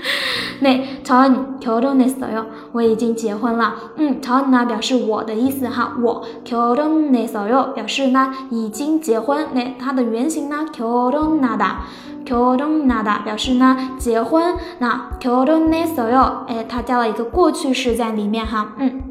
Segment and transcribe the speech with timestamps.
[0.60, 3.74] 那저결혼했어 요， 我已经结婚了。
[3.96, 9.48] 嗯，저呢表示我的意思哈，我결혼했어 요， 表示呢已经结婚。
[9.52, 11.80] 那它的原型呢결혼하 다，
[12.24, 14.54] 결혼하다表示呢结婚。
[14.78, 18.72] 那결혼했어 요， 哎，它加了一个过去式在里面哈。
[18.78, 19.09] 嗯。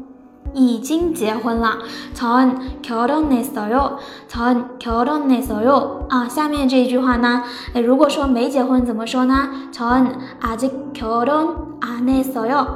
[0.54, 1.78] 已经结婚了，
[2.14, 6.06] 전결혼했어 요， 전결혼했어 요。
[6.08, 7.42] 啊，下面这一句话呢，
[7.74, 9.50] 哎，如果说没结婚怎么说呢？
[9.72, 12.66] 전아직결혼안했어 요。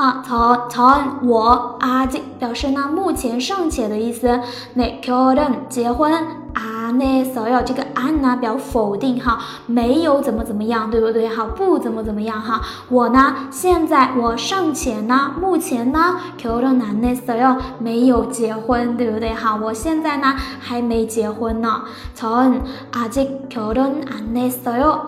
[0.00, 4.40] 啊，从从我阿직表示呢，目前尚且的意思。
[4.74, 6.10] 내결혼结婚
[6.54, 11.44] 아내서요这个안呢表否定哈，没有怎么怎么样，对不对哈？
[11.54, 12.62] 不怎么怎么样哈。
[12.88, 19.54] 我呢，现在我尚且呢，目前呢결혼안했어요没有结婚，对不对哈？
[19.62, 21.82] 我现在呢还没结婚呢。
[22.16, 22.62] 전
[22.92, 25.00] 아직결혼안했어요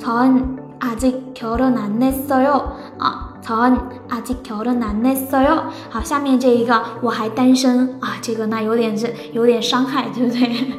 [0.00, 0.42] 전
[0.80, 2.62] 아직결혼안했어요
[2.98, 3.29] 啊。
[3.41, 3.77] 전
[4.09, 5.65] 아직 결혼 안 했어요。
[5.89, 10.73] 好，下面这一个我还单身啊，这个呢有点是有点伤害，对不对？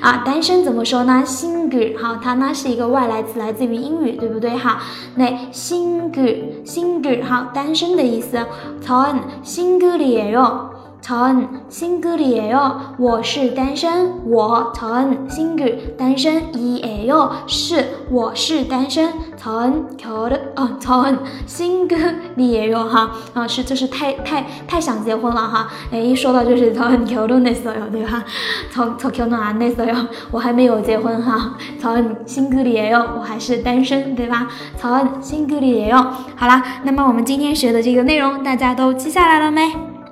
[0.00, 1.22] 啊，单身怎么说呢？
[1.24, 4.50] single，好，它呢是一个外来词，来自于英语，对不对？
[4.50, 4.82] 哈，
[5.14, 8.38] 那 single，single，好，单身的意思。
[8.84, 10.73] 전 single이에요。
[11.04, 12.94] 전 싱글이에요.
[12.98, 14.20] 我是 单身.
[14.26, 17.30] 我전 싱글 单身이에요.
[17.46, 19.10] 是我是单身.
[19.36, 22.84] 전 결혼 哦전 싱글이에요.
[22.84, 27.90] 哈啊是就是太太太想结婚了哈哎一说到就是전 결혼했어요.
[27.90, 28.22] 对吧？
[28.70, 30.06] 저 결혼 안 했어요.
[30.30, 31.56] 我还没有结婚哈。
[31.80, 33.16] 전 싱글이에요.
[33.18, 34.46] 我还是单身对吧？
[34.78, 35.96] 전 싱글이에요.
[36.36, 39.93] 好啦那么我们今天学的这个内容大家都记下来了没？